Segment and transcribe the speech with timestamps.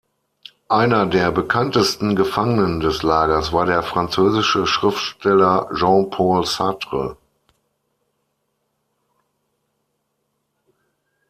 [0.69, 7.17] Einer der bekanntesten Gefangenen des Lagers war der französische Schriftsteller Jean-Paul Sartre.